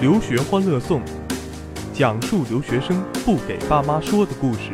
[0.00, 1.02] 留学欢乐颂，
[1.92, 4.70] 讲述留学生不给爸妈说的故事。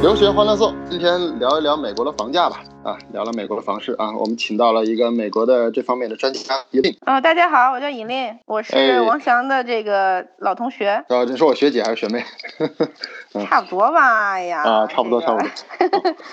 [0.00, 2.62] 留学欢乐颂，今天聊一聊美国的房价吧。
[2.86, 6.96] 啊，聊了美国的房市啊，我们请到了一个美国的这方面的专家尹令。
[7.04, 11.04] 哦，大家好，我叫尹令，我是王翔的这个老同学。
[11.08, 12.24] 啊，你说我学姐还是学妹？
[13.50, 14.62] 差不多吧，哎呀。
[14.62, 15.50] 啊，差不多，差不多。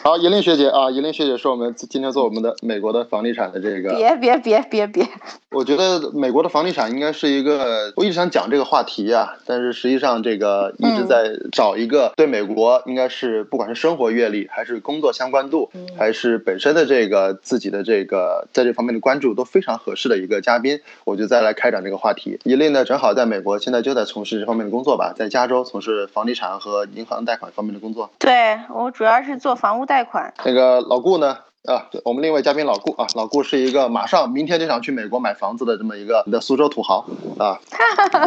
[0.03, 3.95] 好，尹令学姐啊，尹令学姐是我们今天做我们的美国的房地产的这个。
[3.95, 5.09] 别别别别别！
[5.49, 16.42] 我觉得美国的房地产应该是一个，我一直想讲这个话题啊，但是实际上这个一直在找一个对美国应该是不管是生活阅历，还是工作相关度，还是。
[16.45, 22.39] 本身的这个自己的这个在这方面的关注都非常合适的一个嘉宾，我就再来开展这个话题。
[22.43, 28.11] 一类呢，正好在美国，现在就在从事这方面的工作吧，在加州从事房地产和银行贷款方面的工作。
[28.19, 30.33] 对我主要是做房屋贷款。
[30.45, 31.37] 那个老顾呢？
[31.63, 37.05] 啊，我们另一位嘉宾老顾啊，老顾是一个马上明天就想去美国买房子的这么一个的苏州土豪
[37.39, 37.57] 啊，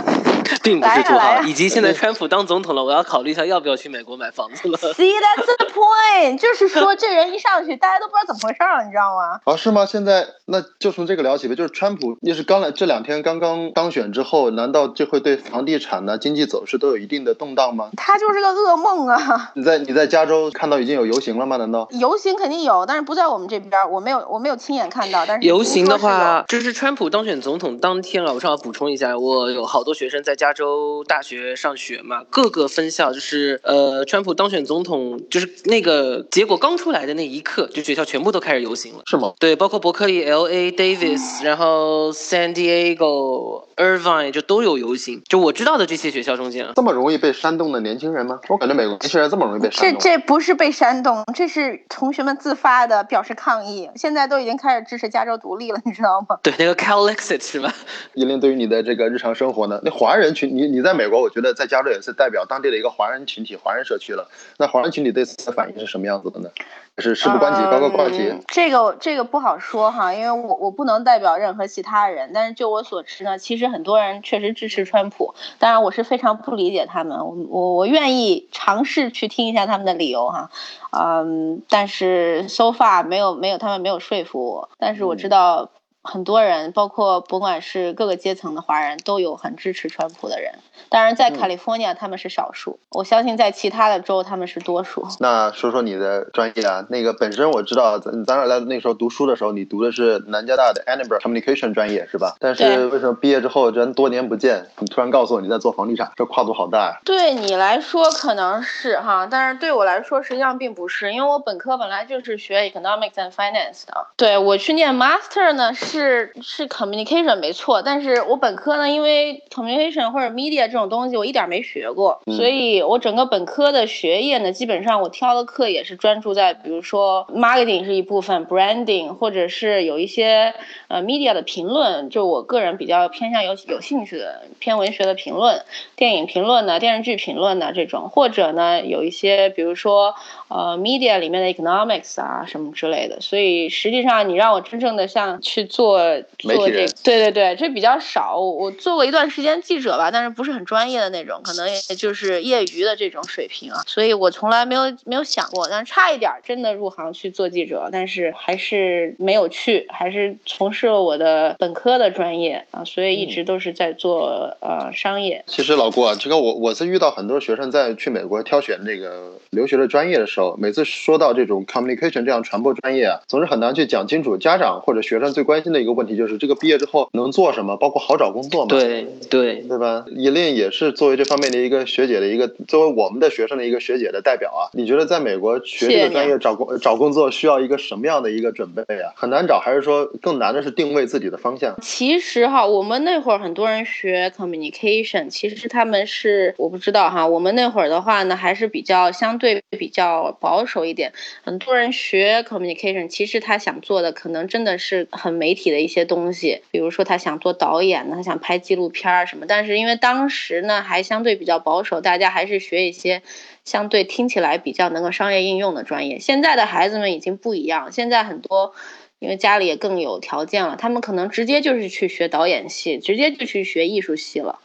[0.64, 4.78] 并不是土豪，以及现在川普当总统了，我要考虑一下要不要去美国买房子了。
[4.78, 9.38] See that's the point，就是说 这人一上去，大家都不知道怎么回事了，你知道吗？
[9.44, 9.84] 啊，是吗？
[9.84, 17.90] 现在那就从这个聊起呗，就是川普也是刚来这两天刚刚当选之后，难道就会对房地产呢、经济走势都有一定的动荡吗？
[17.98, 19.52] 他就是个噩梦啊！
[19.52, 21.58] 你在你在加州看到已经有游行了吗？
[21.58, 23.25] 难道游行肯定有，但是不在。
[23.26, 39.32] 我们这边我没有我没有亲眼看到，但是游行的话，就是川普当选总统当天啊，我正好补充一下，我有好多学生在加州大学上学嘛，各个分校就是呃，川普当选总统就是那个结果刚出来的那一刻，就学校全部都开始游行了，是吗？
[39.38, 48.38] 对，包括伯克利、L A、Davis，然后 San Diego、Irvine 就都有游行，就我知道的这些学校中间，这么容易被煽动的年轻人吗？
[48.48, 53.06] 我感觉美国年轻人这么容易被煽动，这这不是被煽动，这是同学们自发的。
[53.06, 56.38] 表示抗议，现在都已经开始支持加州独立了，你知道吗？
[56.42, 57.72] 对，那个 Calixit 是吧？
[58.14, 59.80] 依琳，对于你的这个日常生活呢？
[59.82, 64.28] 那华人群，你你在美国，我觉得在加州也是代表当地的一个华人群体、华人社区了。
[64.58, 66.50] 那华人群体对此的反应是什么样子的呢？
[66.98, 68.34] 是事不关己高高挂起？
[68.48, 72.30] 这个这个不好说哈，因为我我不能代表任何其他人。
[72.32, 75.34] 但是就我所知呢，其实很多人确实支持川普。
[75.58, 77.18] 当然，我是非常不理解他们。
[77.18, 80.50] 我我我愿意尝试去听一下他们的理由哈。
[80.90, 84.70] 嗯，但是 so far 没有没有他们没有说服我。
[84.78, 85.68] 但是我知道
[86.06, 90.54] 很多人，包括不管是各个阶层的华人都有很支持川普的人。
[90.88, 95.06] 当然，在 California 他们是少数，我相信在其他的州他们是多数。
[95.18, 102.36] 那说说你的专业啊，那个本身我知道，咱咱俩在那时候读书的时候，你读的是南加大的 Annenberg Communication 专业是吧？
[102.38, 107.00] 但是为什么毕业之后人多年不见，你突然告诉我你在做房地产，这跨度好大呀？
[107.04, 114.06] 对你来说可能是哈，但是对我来说实际上并不是，因为我本科本来就是学 Economics and Finance 的。
[114.16, 130.54] 对我去念 Master 呢是是是 Communication 没错，但是我本科呢因为 Communication 或者 Media 这种东西我一点没学过，所以我整个本科的学业呢，基本上我挑的课也是专注在，比如说 marketing 是一部分，branding 或者是有一些
[130.88, 135.64] 呃 media 的评论，就我个人比较偏向有有兴趣的偏文学的评论，
[135.96, 140.14] 电影评论呢，电视剧评论呢这种，或者呢有一些比如说
[140.48, 145.98] 呃 media 里面的 economics 啊什么之类的，所以实际上你让我真正的像去做
[146.38, 150.66] 做这个，对对对，这比较少，我做过一段时间记者吧，但是不是很。
[150.66, 165.44] 专业的那种，可能也就是业余的这种水平啊，所以我从来没有没有想过，但是差一点真的入行去做记者，但是还是没有去，还是从事了我的本科的专业啊，所以一直都是在做呃商业。
[165.46, 174.36] 其实老郭啊，这个我我是遇到很多学生在去美国挑选这个留学的专业的时候，每次说到这种 communication 这样传播专业啊，总是很难去讲清楚。
[174.36, 178.70] 家长或者学生最关心的一个问题就是这个毕业之后能做什么，包括好找工作吗？
[178.70, 180.04] 对对对吧？
[180.08, 180.46] 一令。
[180.56, 189.12] 也是作为这方面的一个学姐的一个，作为我们的学生的一个学姐的代表啊，你觉得在美国学这个专业找工找工作需要一个什么样的一个准备啊？
[189.16, 191.74] 很难找，还是说更难的是定位自己的方向？
[191.82, 201.12] 其实哈，我们那会儿很多人学 communication，其实他们是我不知道哈，我们那会儿的话呢，还是比较相对比较保守一点。
[201.42, 210.26] 很多人学 communication，其实他想做的可能真的是很媒体的一些东西，比如说他想做导演，他想拍纪录片儿什么，但是因为当。
[210.28, 213.22] 时呢还相对比较保守，大家还是学一些
[213.64, 216.18] 相对听起来比较能够商业应用的专业。
[216.18, 218.74] 现在的孩子们已经不一样，现在很多
[219.20, 224.58] 因为家里也更有条件了，他们可能直接就是去学导演系，直接就去学艺术系了。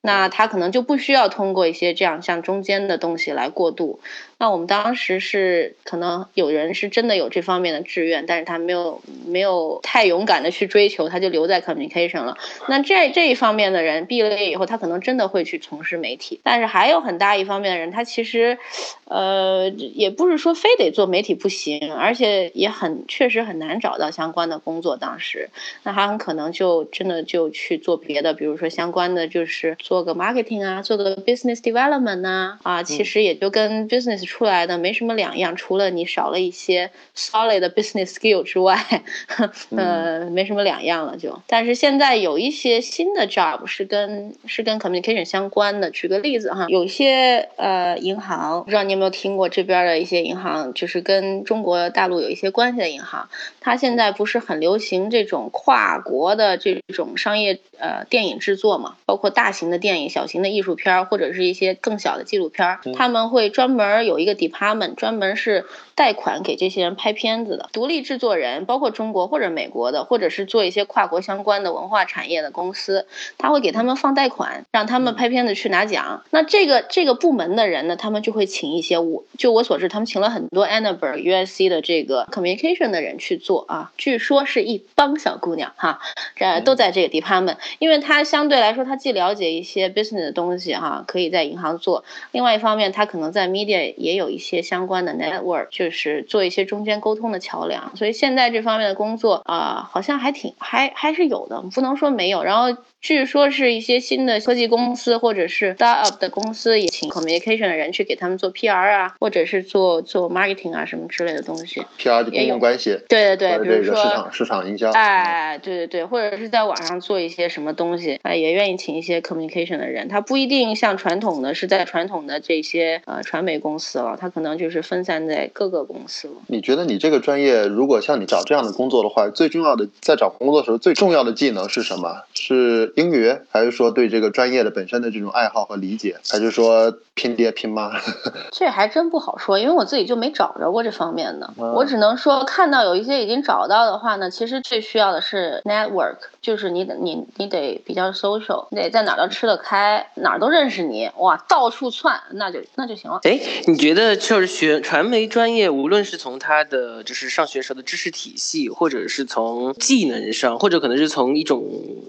[0.00, 4.00] 那他可能就不需要通过一些这样像中间的东西来过渡。
[4.42, 12.36] 那我们当时是可能有人是真的有这方面的志愿，但是他没有没有太勇敢的去追求，他就留在 communication 了。
[12.66, 16.40] 那这这一方面的人毕了业以后，他可能真的会去从事媒体。
[16.42, 18.58] 但是还有很大一方面的人，他其实，
[19.04, 24.96] 呃，也不是说非得做媒体不行，而且也很确实很难找到相关的工作。
[24.96, 25.50] 当时，
[25.84, 38.82] 那他很可能就真的就去做别的，比如说相关的就是做个 marketing 啊，做个 business development 呐，啊，其实也就跟 business 出来的没什么两样，除了你少了一些 solid 的 business skill 之外，
[39.76, 41.38] 呃，没什么两样了就。
[41.46, 53.28] 但是现在有一些新的 job 是跟是跟 communication 相关的，举个例子哈，有些呃银行，不知道你有没有听过这边的一些银行，就是跟中国大陆有一些关系的银行，
[53.60, 65.64] 它现在不是很流行这种跨国的这种商业呃电影制作嘛，包括大型的电影、小型的艺术片儿，或者是一些更小的纪录片儿，他们会专门有一个 department 专门是
[65.94, 73.06] 贷款给这些人拍片子的，独立制作人，包括中国或者美国的，或者是做一些跨国相关的文化产业的公司，
[73.38, 76.22] 他会给他们放贷款，让他们拍片子去拿奖。
[76.30, 86.00] 那这个这个部门的人呢，他们就会请一些我就我所知，他们请了很多 Annenberg USC 的这个 communication 的人去做啊，据说是一帮小姑娘哈，
[86.36, 102.76] 这都在这个 department，因为他相对来说，他既了解一些 business 的东西哈，可以在银行做，另外一方面，他可能在 media 也有一些相关的 network，就是做一些中间沟通的桥梁，所以现在这方面的工作啊，好像还挺还还是有的，不能说没有，然后。
[103.02, 111.82] 据说是一些新的科技公司或者是 startup 的公司也请 communication 的人去给他们做 PR 啊，或者是做做 marketing 啊什么之类的东西。
[111.98, 114.92] PR 就公共关系，对对对，比如说市场市场营销。
[114.92, 120.06] 哎，对对对，或者是在网上做一些什么东西，哎，也愿意请一些 communication 的人。
[120.06, 126.34] 他不一定像传统的是在传统的这些呃传媒公司了，他可能就是分散在各个公司了。
[126.46, 132.22] 你觉得你这个专业，如果像你找这样的工作的话，最重要的在找工作的时候最重要的技能是什么？
[132.34, 137.92] 是英语，还是说对这个专业的本身的这种爱好和理解，还是说拼爹拼妈？
[138.52, 141.52] 这还真不好说，因为我自己就没找着过这方面的。
[141.58, 153.20] 嗯我只能说，看到有一些已经找到的话呢，其实最需要的是 network，就是你得你你得比较 social，你得在哪儿都吃得开，哪儿都认识你，哇，到处窜，那就那就行了。
[153.24, 161.64] 哎，你觉得就是学传媒专业，无论是从他的就是上学时候的知识体系，或者是从技能上，或者可能是从一种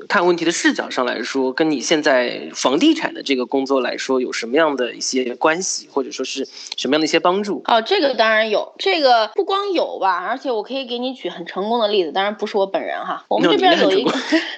[0.07, 6.47] 看问题的视角上来说，跟你现在房地产的这个工作来说，有什么样的一些关系，或者说是
[6.77, 7.63] 什么样的一些帮助？
[7.65, 14.11] 哦，这个当然有，这个不光有吧，而且我可以给你举很成功的例子，当然不是我本人哈，我们这边有一个，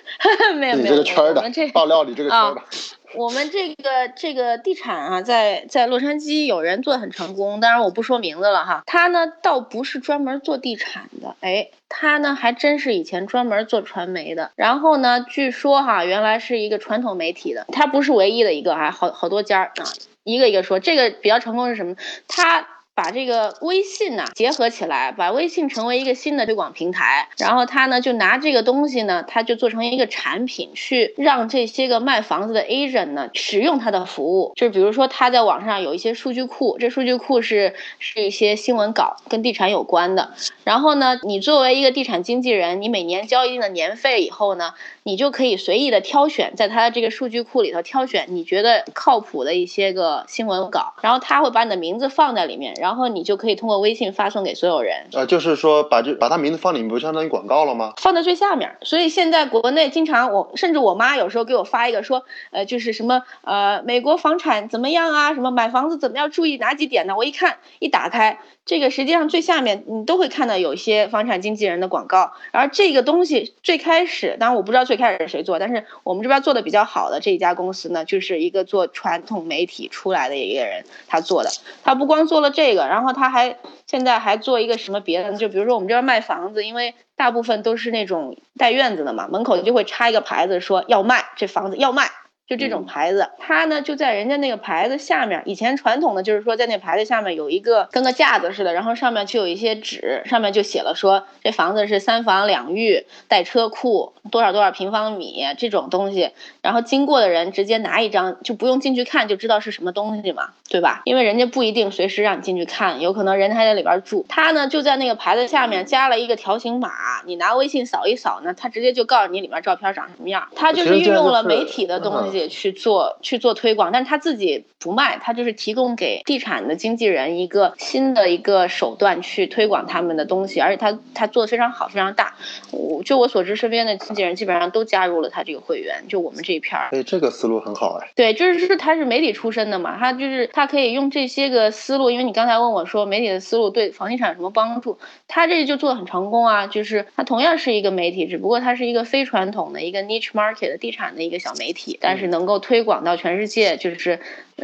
[0.59, 2.61] 没有你没有，这个圈的我们这爆料你这个圈儿的，
[3.17, 8.83] 我们这个这个地产啊，在在洛杉矶有人做的很成功，当然我不说名字了哈。
[8.85, 14.51] 他呢倒不是专门做地产的，哎，他呢还真是以前专门做传媒的。
[14.55, 19.85] 然后呢，据说哈，原来是一个传统媒体的，他不是唯一的一个，啊好好多家儿啊，
[20.23, 20.79] 一个一个说。
[20.79, 21.95] 这个比较成功是什么？
[22.27, 22.67] 他。
[22.95, 34.53] 把这个微信呐、结合起来，把微信成为一个新的推广平台，然后他呢就拿这个东西呢，他就做成一个产品，去让这些个卖房子的 agent 呢使用他的服务。
[34.55, 40.33] 就是比如说他在网上有一些数据库，这数据库是是一些新闻稿跟地产有关的。
[40.63, 44.73] 然后呢，你作为一个地产经纪人，你每年交一定的年费以后呢，
[45.07, 55.05] 你就可以随意的挑选，在他的这个数据库里头挑选你觉得靠谱的一些个新闻稿，然后他会把你的名字放在里面，然后你就可以通过微信发送给所有人。
[55.13, 57.93] 呃，就是说把这把他名字放里面，不相当于广告了吗？
[57.97, 67.15] 放在最下面，所以现在国内经常我甚至我妈有时候给我发一个说，呃，就是什么呃美国房产怎么样啊，什么买房子怎么样注意哪几点呢？
[67.15, 81.49] 我一看一打开，这个实际上最下面你都会看到有一些房产经纪人的广告，而这个东西最开始，当然我不知道最开始谁做，但是我们这边做的比较好的这一家公司呢，就是一个做传统媒体出来的一个人他做的，
[81.83, 85.33] 他不光做了这个，然后他还现在还做一个什么别的？
[85.37, 92.09] 就比如说我们这边卖房子，因为大部分都是那种带院子的嘛，门口就会插一个牌子说要卖，这房子要卖。
[92.47, 95.41] 就这种牌子，它呢就在人家那个牌子下面。
[95.45, 106.31] 以前传统的就是说，在那牌子下面有一个跟个架子似的，然后上面就有一些纸，上面就写了说这房子是三房两浴带车库，多少多少平方米这种东西。
[106.61, 111.01] 然后经过的人直接拿一张，就不用进去看就知道是什么东西嘛，对吧？
[111.05, 114.23] 因为人家不一定随时让你进去看，有可能人还在里边住。
[114.29, 116.91] 他呢就在那个牌子下面加了一个条形码，
[117.25, 120.47] 你拿微信扫一扫呢，他直接就告诉你里面照片长什么样。
[120.55, 122.34] 他就是运用了媒体的东西。
[122.35, 132.35] 己去做去做推广，但是他自己不卖，他就是提供给地产的经纪人一个新的一个手段去推广他们的东西，而且他他做的非常好，非常大。
[132.71, 136.89] 我就我所知，身边的经纪人基本上都加入了他这个会员，就我们这一片儿。
[136.91, 138.11] 哎，这个思路很好哎。
[138.15, 154.19] 对，就是他是媒体出身的嘛，他就是他可以用这些个思路，因为你刚才问我说媒体的思路对房地产有什么帮助，他这就做的很成功啊，就是他同样是一个媒体，只不过他是一个非传统的一个 niche market 的地产的一个小媒体，但是能够推广到全世界，就是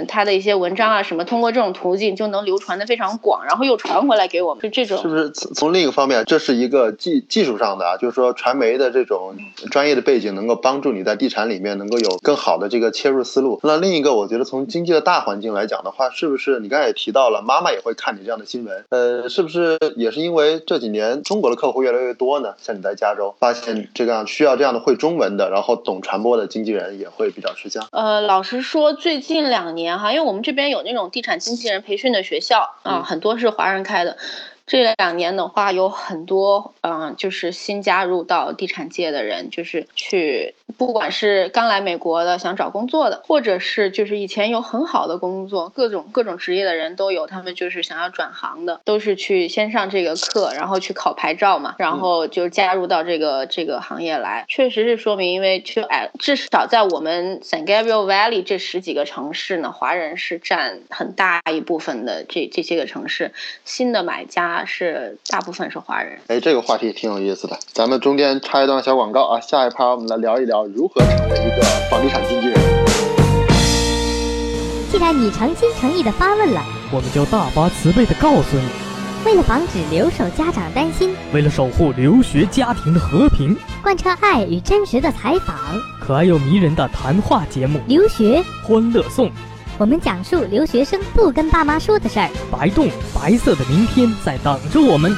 [0.08, 9.36] 他的一些文章啊什么，通过这种途径就能流传的非常广，然后又传回来给我们，就这种是不是从从另一个方面，这是一个技技术上的啊，就是说传媒的这种
[9.70, 13.60] 专业的背景能够帮助你在地产里面能够有更好的这个切入思路。
[13.64, 18.86] 那另一个，我觉得从经济的大环境来讲的话，是不是你刚才也提到了，妈妈也会看你这样的新闻？
[18.90, 22.54] 呃，是不是也是因为这几年中国的客户越来越多呢？
[22.62, 27.51] 像你在加州发现这样需要这样的会中文的，然后懂传播的经纪人也会比较
[27.92, 34.18] 呃，老实说，最近两年哈，因为我们这边有那种地产经纪人培训的学校啊，很多是华人开的。
[34.68, 54.44] 这两年的话，有很多嗯，就是新加入到地产界的人，就是去，不管是刚来美国的想找工作的，或者是就是以前有很好的工作，各种各种职业的人都有，他们就是想要转行的，都是去先上这个课，然后去考牌照嘛，然后就加入到这个这个行业来。
[54.48, 62.24] 确实是说明，因为就哎，至少在我们 San Gabriel Valley 这十几个城市呢，华人是占很大一部分的。
[62.28, 63.32] 这这些个城市，
[63.64, 64.66] 新的买家。
[64.66, 66.18] 是大部分是华人。
[66.28, 67.60] 哎，这个话题挺有意思的。
[67.68, 72.58] 咱们中间插一段小广告啊，下一趴我们来聊一聊如何成为一个房地产经纪人。
[74.90, 78.64] 既然你诚心诚意的发问了，我们就大发慈悲的告诉你：
[79.26, 85.58] 为了防止留守家长担心，为了守护留学家庭的和平，贯彻爱与真实的采访，
[86.00, 89.28] 可爱又迷人的谈话节目《留学欢乐颂》。
[89.78, 92.30] 我们讲述留学生不跟爸妈说的事儿。
[92.52, 95.12] 白洞，白色的明天在等着我们。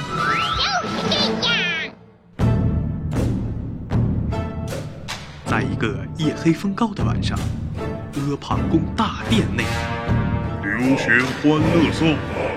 [5.54, 7.38] 在一个夜黑风高的晚上，
[7.78, 9.64] 阿房宫大殿内，
[10.64, 12.16] 留学欢乐颂，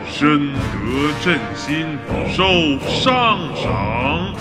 [0.09, 2.43] 深得朕心，受
[2.89, 4.35] 上赏。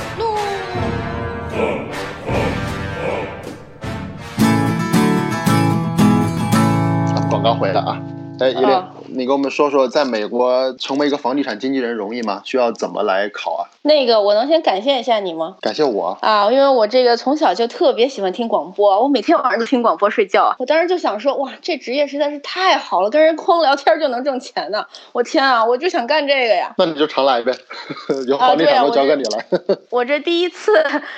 [7.29, 8.01] 广告回来啊！
[8.39, 12.39] 哎，依琳，你给我们说说，在美国成为一个房地产经纪人容易吗？
[12.45, 13.74] 需要怎么来考啊？
[13.85, 15.57] 那个，我能先感谢一下你吗？
[15.61, 20.55] 感谢我啊，因为我这个从小就特别喜欢听广播，我每天晚上都听广播睡觉。
[20.57, 24.83] 我当时就想说，哇，这职业实在是太好了，跟人光聊天就能挣钱呢！
[25.13, 26.73] 我天啊，我就想干这个呀！
[26.79, 27.53] 那你就常来呗，
[28.27, 29.77] 有房地产都交给你了。
[29.91, 30.71] 我这第一次，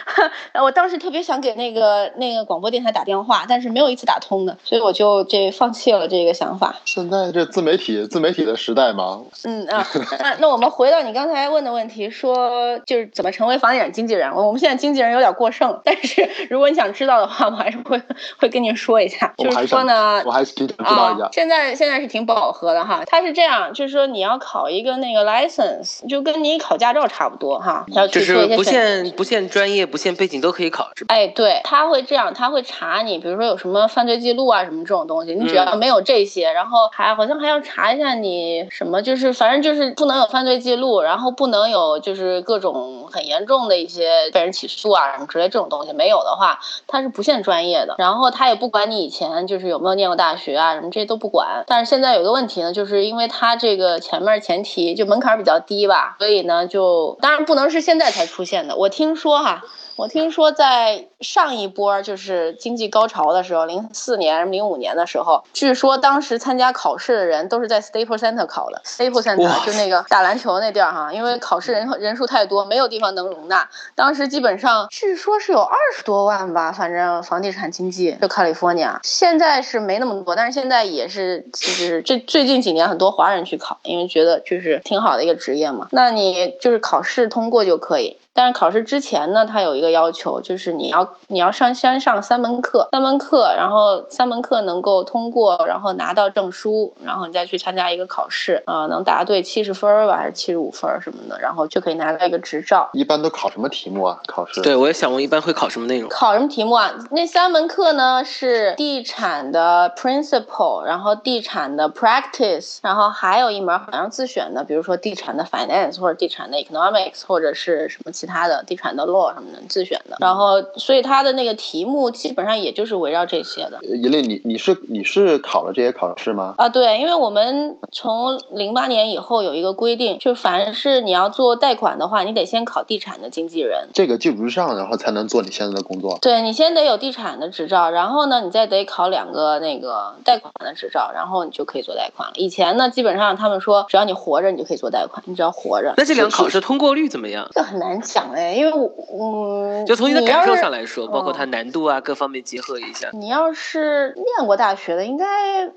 [0.61, 6.75] 我当时特别想给那个那个广播电台打电话，但是没有一次打通的，所以我就这放弃了这个想法。
[6.83, 9.87] 现在这自媒体自媒体的时代嘛，嗯啊，
[10.19, 14.33] 那那我们回到你刚才问的问题，说就是怎么成为房地产经纪人？
[14.33, 18.01] 我们现在经纪人有点过剩， 但是如果你想知道的话，我还是会
[18.37, 19.33] 会跟您说一下。
[19.37, 21.29] 就是说呢，我还是挺想知道一下。
[21.31, 31.15] 现在现在是挺饱和的哈，它是这样，就是说你要考一个那个 license，就跟你考驾照差不多哈，要就是不限不限专业、不限背景都可以考，是吧？
[31.15, 51.65] 哎，对，他会这样，他会查你，比如说有什么犯罪记录啊什么这种东西，你只要没有这些，然后还好像还要查一下你什么，就是反正就是不能有犯罪记录，然后不能有就是各种很严重的一些被人起诉啊什么之类这种东西，没有的话，他是不限专业的，然后他也不管你以前就是有没有念过大学啊什么这些都不管。
[51.67, 58.77] 但是现在有个问题呢，就是因为他这个前面前提就门槛比较低吧，所以呢就当然不能是现在才出现的。
[58.77, 59.61] 我听说哈。
[59.97, 68.79] 我听说在上一波就是经济高潮的时候，零四年、零五年的时候，据说当时参加考试的人都是在 Staples Center 考的。
[68.85, 73.67] Staples Center 就那个打篮球那地儿哈，因为考试人人数太太多，没有地方能容纳。
[73.95, 78.99] 当时基本上据说是有二十多万吧，反正房地产经济就 California。
[79.01, 85.87] 现在是没那么多，但是现在也是，就是这最近几年很多华人去考，因为觉得就是挺好的一个职业嘛。
[85.91, 88.17] 那你就是考试通过就可以。
[88.37, 102.87] 但是考试之前呢，它有一个要求，就是你要你要上先上三门课，三门课，然后三门课能够通过，然后拿到证书，然后你再去参加一个考试，啊，能答对七十分吧，还是七十五分什么的，然后就可以拿到一个执照。
[102.93, 104.19] 一般都考什么题目啊？
[104.27, 104.61] 考试？
[104.61, 106.07] 对，我也想问，一般会考什么内容？
[106.07, 106.93] 考什么题目啊？
[107.09, 118.26] 那三门课呢是地产的 principle，然后地产的 practice，然后还有一门好像自选的，比如说地产的 finance 或者地产的 economics 或者是什么其。
[118.27, 120.17] 其他的地产的 law 什么的自选的。
[120.19, 123.79] 然后，所以它的那个题目基本上也就是围绕这些的。
[123.83, 126.55] 一类，你你是你是考了这些考试吗？
[126.57, 133.87] 啊，对，因为我们从零八年以后有一个规定，就凡是你要做贷款的话，你得先考地产的经纪人。
[133.93, 136.17] 这个基础之上，然后才能做你现在的工作。
[136.21, 142.33] 对你先得有地产的执照，然后呢，你再得考两个那个贷款的执照，然后你就可以做贷款了。
[142.35, 145.93] 以前呢，基本上他们说只要你活着，你就可以做贷款，你只要活着。
[145.95, 147.47] 那这两个考试通过率怎么样？
[147.53, 153.09] 这很难讲哎，因为我嗯，就从你的感受上来说，包括它难度啊各方面结合一下。
[153.13, 155.25] 你要是念过大学的，应该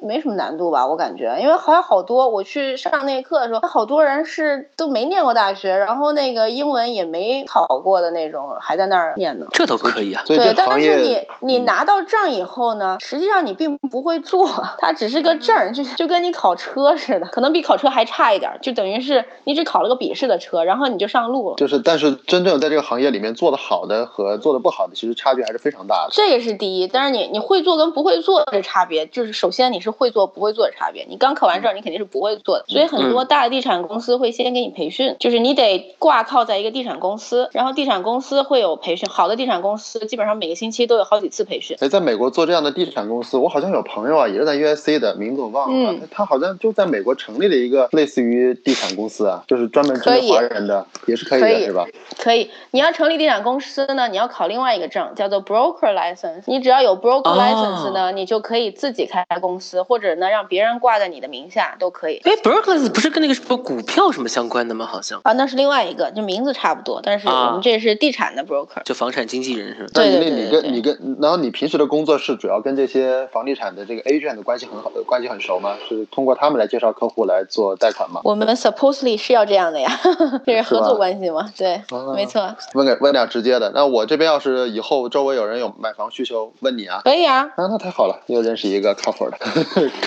[0.00, 0.86] 没什么难度吧？
[0.86, 9.46] 我感觉，因为好像好多我去上那课的时候，好多人是都没念过大学，然后那个英文也没考过的那种，还在那儿念呢。
[9.52, 10.22] 这都可以啊。
[10.26, 21.56] 对，但是你你拿到证以后呢，实际上你并不会做，它只是个证，就就跟你考车似的，可能比考车还差一点，就等于是你只考了个笔试的车，然后你就上路了。
[21.56, 26.10] 就是，但是真正在这个行业里面做的好的和做的不好的，其实差距还是非常大的。
[26.12, 31.04] 这个是第一，但是你你会做跟不会做的差别，就是首先你是会做不会做的差别。
[31.08, 41.76] 你刚考完证，你肯定是不会做的，所以很多大的地产公司会先给你培训，就是你得挂靠在一个地产公司，然后地产公司会有培训，好的地产公司基本上每个星期都有好几次培训。
[41.80, 51.86] 哎，在美国做这样的地产公司，我好像有朋友啊，也是在 USC 的，名字我忘了，嗯他他好像就在美国成立了一个类似于地产公司啊，就是专门针对华人的，也是可以的，是吧？
[52.18, 56.42] 可以，你要成立地产公司呢，你要考另外一个证，叫做 broker license。
[56.46, 62.20] 你只要有 broker 哦 license 呢，你就可以自己开公司，或者呢让别人挂在你的名下都可以。
[62.24, 64.86] 哎 b e r k l e y 不是跟那个什么股票什么相关的吗？
[64.86, 68.82] 好像啊，那是另外一个，就名字差不多，但是啊我们这是地产的 broker。
[68.84, 69.90] 就房产经纪人是吧？
[69.94, 75.76] 对对对对对你跟你跟，然后你平时的工作是主要跟这些房地产的这个 agent 的关系很好，关系很熟吗？
[75.88, 78.20] 是通过他们来介绍客户来做贷款吗？
[78.24, 79.90] 我们 supposedly 是要这样的呀，
[80.44, 81.50] 这是合作关系嘛？
[81.56, 87.00] 对，啊没错，问个问点直接的，那我这边要是以后周围有人有买房需求，问你啊。
[87.04, 87.40] 可以啊。
[87.56, 89.38] 啊，那太好了，又认识一个靠谱的，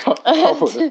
[0.04, 0.90] 靠靠谱的，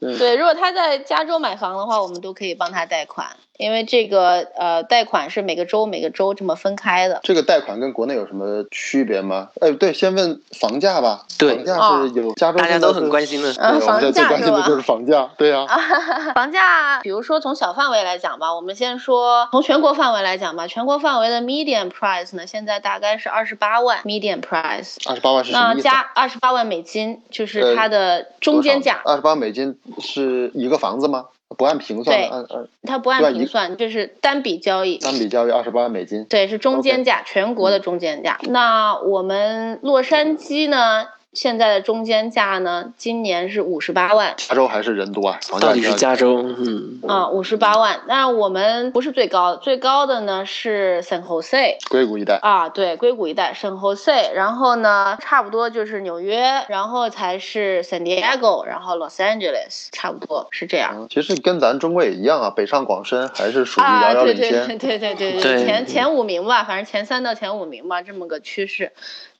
[0.18, 7.20] 对，如果他在加州买房的话，我们都可以帮他贷款，因为这个呃贷款是每个州每个州这么分开的。
[7.22, 9.50] 这个贷款跟国内有什么区别吗？
[9.60, 11.24] 哎，对，先问房价吧。
[11.38, 13.12] 对房价哦是有加州大家都很。
[13.12, 13.52] 关心的。
[13.58, 15.76] 嗯房价是吧关心的就是房价，对呀、啊，
[16.34, 25.82] 房价，比如说从小范围来讲吧，我们先说从全国范围来讲吧，全国范围的 median price 呢，现在大概是二十八万 median price，二十八万是什那么意思？
[25.82, 31.26] 加二十八万美金就是呃它的中间价，二十八美金是一个房子吗？
[31.54, 34.98] 不按平算按按它不按平算，就是单笔交易。
[34.98, 36.24] 单笔交易二十八万美金。
[36.24, 38.38] 对，是中间价全国的中间价。
[38.48, 44.34] 那我们洛杉矶呢，现在的中间价呢，今年是五十八万。
[44.36, 46.42] 加州还是人多啊，到底是加州？
[46.42, 48.00] 嗯，啊，五十八万。
[48.06, 52.38] 那我们不是最高的，最高的呢是 San Jose 硅谷一带。
[52.42, 60.92] 啊，对，硅谷一带 San Jose，然后呢，差不多就是纽约，然后才是 San Diego，然后 Los Angeles，差不多是这样。
[60.98, 63.84] 嗯其实跟咱中国也一样啊，北上广深还是属于
[64.22, 64.50] 对对。
[64.76, 68.92] 对对对对前前五名吧，反正前三到前五名吧，这么个趋势。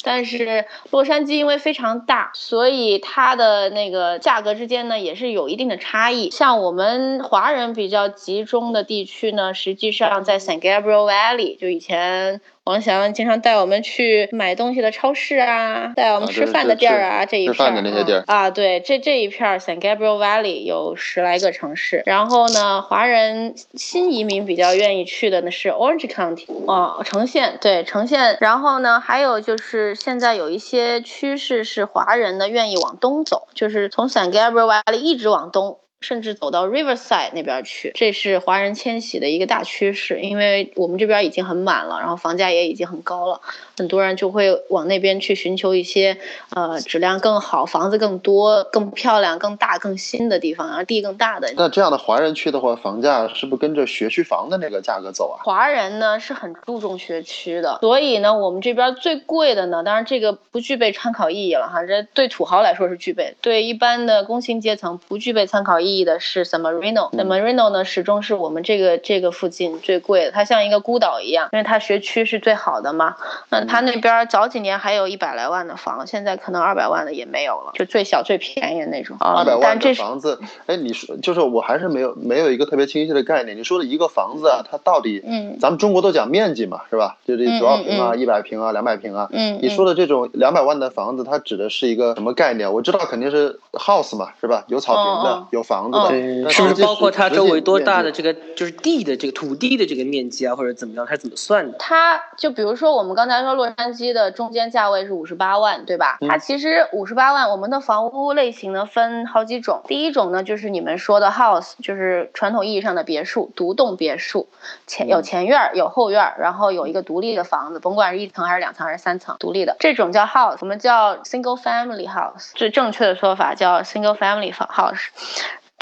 [0.03, 6.31] 但是洛杉矶因为非常大，所以它的那个价格之间呢也是有一定的差异。
[6.31, 35.79] 像我们华人比较集中的地区呢，实际上在 San Gabriel Valley，就以前王翔经常带我们去买东西的超市啊，带我们吃饭的地儿啊，吃这一吃饭的片儿那些地儿啊啊，对，这这一片儿 San Gabriel Valley 有十来个城市，然后呢，华人新移民比较愿意去的呢是 Orange County 哦，呈现对呈现，然后呢，还有就是现在有一些趋势是华人呢愿意往东走，就是从 San Gabriel Valley 一直往东。
[36.03, 40.21] 甚至走到 Riverside 那边去，这是华人迁徙的一个大趋势。
[40.21, 43.41] 因为我们这边已经很满了，然后房价也已经很高了，
[43.77, 46.19] 很多人就会往那边去寻求一些
[46.55, 51.53] 呃质量更好、房子更多、更漂亮、更大、更新的地方，然后地更大的。
[51.57, 55.43] 那这样的华人区的话，房价是不是跟着学区房的那个价格走啊？
[55.45, 67.11] 华人呢是很注重学区的，所以呢，我们这边最贵的呢，当然这个不具备参考意义了哈，这对土豪来说是具备，对一般的工薪阶层不具备参考意义的是 San Marino。
[67.13, 73.17] San Marino 呢，始终是我们这个这个附近最贵的，它像一个孤岛一样，因为它学区是最好的嘛。
[73.49, 79.17] 那它那边早几年还有一百来万的房，现在可能二百万的也没有了，就最小最便宜的那种。
[79.19, 83.57] 二百万的房子，哎，你说就是我还是没有没有一个特别清晰的概念。
[83.57, 87.17] 你说的一个房子啊，它到底，嗯咱们中国都讲面积嘛，是吧？
[87.27, 89.29] 就是嗯多少平啊，嗯一百平啊，两百平啊。
[89.33, 92.73] 嗯，你说的这种两百万的房子，它指的是一个什么概念？
[92.73, 94.65] 我知道肯定是 house 嘛，是吧？
[94.69, 101.77] 有草坪的，有房房子的，嗯是不是包括它周围多大的这个就是地的这个土地的这个面积啊，或者怎么样，它是怎么算的？
[101.79, 106.19] 它就比如说我们刚才说洛杉矶的中间价位是五十八万，对吧？
[106.21, 109.83] 嗯它其实五十八万，我们的房屋类型呢分好几种。
[109.87, 114.49] 第一种呢就是你们说的 house，就是传统意义上的别墅，独栋别墅，
[114.87, 125.09] 前有前院儿有后院儿，然后有一个独立的房子，甭管是一层还是两层还是三层，独立的这种叫 house，我们叫 single family house，最正确的说法叫 single family house。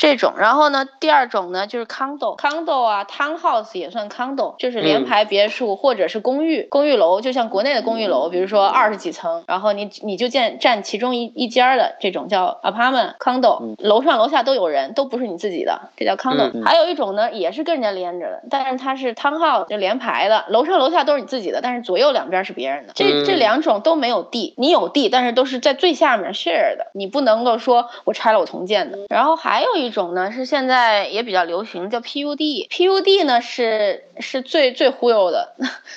[0.00, 22.94] 这种，然后呢，第二种呢就是 condo，condo 啊，townhouse 也算 condo，就是联排别墅、或者是公寓，公寓楼，就像国内的公寓楼，比如说二十几层，然后你你就建占其中一一间儿的这种叫 apartment condo，、楼上楼下都有人，都不是你自己的，这叫 condo、嗯还有一种呢，也是跟人家连着的，但是它是 townhouse，就连排的，楼上楼下都是你自己的，但是左右两边是别人的。
[22.94, 23.24] 这、嗯。
[23.26, 28.98] 这两种都没有地，你有地，但是都是在最下面 share 的，你不能够说我拆了我重建的。
[29.10, 32.68] 然后还有一一种呢，是现在也比较流行，叫 PUD。
[32.68, 35.54] PUD 呢是是最最忽悠的，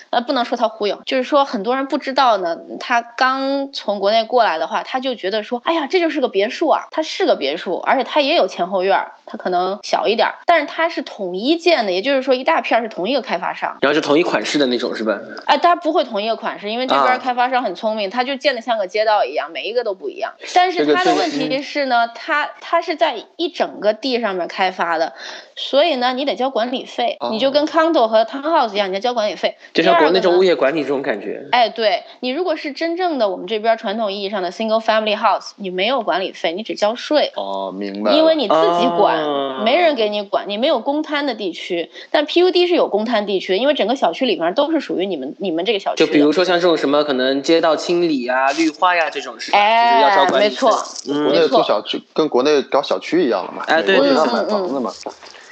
[0.10, 13.78] 呃，不能说他忽悠，就是说很多人不知道呢，他刚从国内过来的话，他就觉得说，哎呀，这就是个别墅啊，它是个别墅，而且它也有前后院儿，它可能小一点儿，但是它是统一建的，也就是说一大片儿是同一个开发商。
[13.82, 15.20] 然后是同一款式的那种是吧？
[15.46, 20.34] 哎，它不会同一个款式，因为这边啊开发商很聪明，他就建的像个街道一样，每一个都不一样。
[20.54, 25.14] 但是这个这个它的问题是呢，它它是在一整个地上面开发的，
[25.56, 29.56] 所以呢，你得交管理费，哦你就跟 condo 和 townhouse 一样，你要交管理费。
[29.74, 30.54] 就像国内这种物业。
[30.54, 31.44] 管理这种感觉。
[31.52, 37.32] 哎，对你如果是真正的我们这边传统意义上的 single family house，你没有管理费，你只交税。
[37.36, 38.14] 哦，明白。
[38.14, 41.90] 因为你自己管，哦没人给你管，你没有公摊的地区。
[42.12, 46.06] 但 PUD 是有公摊地区的，因为整个小区里面都是属于你们你们这个小区。
[46.06, 49.58] 就比如说像这种什么可能街道清理啊、绿化呀、这种是吧？
[49.58, 53.64] 就是要交哎，管理费没错，国嗯，内做小区跟国内搞小区一样了嘛？
[53.66, 54.92] 哎对要买嗯房子嘛。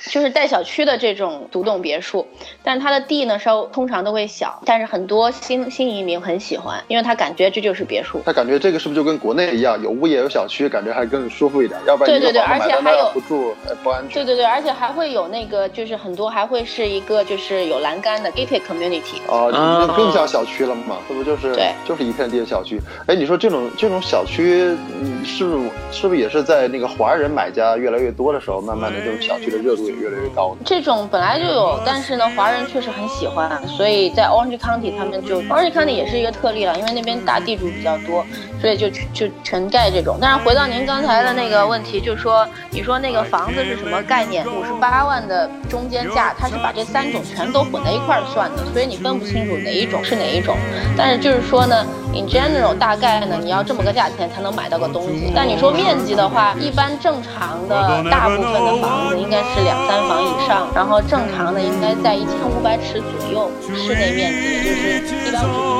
[0.09, 2.25] 就是带小区的这种独栋别墅，
[2.63, 8.19] 但是它的地呢稍通常都会小，但是很多新新移民很喜欢，因为他感觉这就是别墅。
[8.25, 11.79] 他感觉这个是不是就跟国内一样，有物业有小区，感觉还更舒服一点？
[11.85, 14.13] 要不然对对对而且还有不住，哎，不安全。
[14.13, 19.19] 对对对，而且还会有那个，就是很多还会是一个就是有栏杆的 gated community。
[19.27, 20.97] 哦，啊那更像小区了嘛？
[21.07, 22.79] 这不就是对就是一片地的小区？
[23.07, 30.55] 哎，你说这种这种小区，嗯，是不是是不是也是在那个华人买家越来越多的时候，慢慢的这种小区的热度也越来越高？
[30.65, 38.25] 这种本来就有，但是呢，华人确实很喜欢，所以在 Orange County 他们就 Orange County 也是一个特例了，因为那边大地主比较多，
[38.59, 40.17] 所以就就全盖这种。
[40.21, 44.45] 但是回到您刚才的那个问题，就是说你说那个房子是什么概念？
[44.45, 50.55] 五十八万的中间价，它是把这三种全都混在一块儿算的，所以你分不清楚哪一种是哪一种。
[50.97, 55.31] 但是就是说呢，in general 大概呢，你要这么个价钱才能买到个东西。
[55.35, 65.70] 但你说面积的话，一般正常的大部分的房子应该是两三房以上，然后正常的应该在一千五百尺左右，室内面积也就是一般五十。